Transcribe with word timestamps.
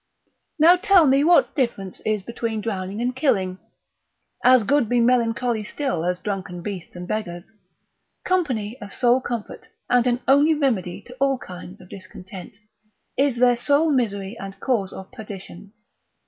Now 0.57 0.77
tell 0.77 1.05
me 1.05 1.23
what 1.23 1.55
difference 1.55 1.99
is 2.07 2.23
between 2.23 2.59
drowning 2.61 3.01
and 3.01 3.15
killing? 3.15 3.59
As 4.43 4.63
good 4.63 4.89
be 4.89 4.99
melancholy 4.99 5.63
still, 5.63 6.03
as 6.05 6.17
drunken 6.17 6.63
beasts 6.63 6.95
and 6.95 7.07
beggars. 7.07 7.51
Company 8.25 8.79
a 8.81 8.89
sole 8.89 9.21
comfort, 9.21 9.67
and 9.91 10.07
an 10.07 10.21
only 10.27 10.55
remedy 10.55 11.03
to 11.03 11.13
all 11.19 11.37
kind 11.37 11.79
of 11.79 11.87
discontent, 11.89 12.55
is 13.15 13.35
their 13.35 13.55
sole 13.55 13.91
misery 13.91 14.35
and 14.39 14.59
cause 14.59 14.91
of 14.91 15.11
perdition. 15.11 15.71